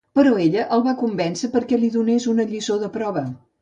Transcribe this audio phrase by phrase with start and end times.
[0.19, 3.29] Però ella el va convèncer perquè li donés una lliçó de prova.